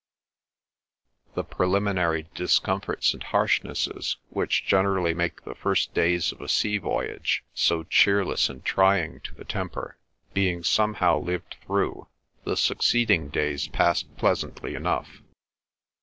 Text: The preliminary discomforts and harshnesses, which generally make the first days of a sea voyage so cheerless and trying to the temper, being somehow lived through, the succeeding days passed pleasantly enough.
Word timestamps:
The 1.35 1.43
preliminary 1.43 2.23
discomforts 2.33 3.13
and 3.13 3.21
harshnesses, 3.21 4.17
which 4.29 4.65
generally 4.65 5.13
make 5.13 5.43
the 5.43 5.53
first 5.53 5.93
days 5.93 6.31
of 6.31 6.41
a 6.41 6.49
sea 6.49 6.79
voyage 6.79 7.43
so 7.53 7.83
cheerless 7.83 8.49
and 8.49 8.65
trying 8.65 9.19
to 9.19 9.35
the 9.35 9.45
temper, 9.45 9.99
being 10.33 10.63
somehow 10.63 11.19
lived 11.19 11.57
through, 11.67 12.07
the 12.45 12.57
succeeding 12.57 13.29
days 13.29 13.67
passed 13.67 14.17
pleasantly 14.17 14.73
enough. 14.73 15.21